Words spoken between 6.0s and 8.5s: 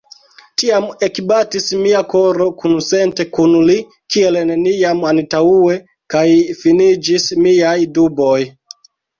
kaj finiĝis miaj duboj.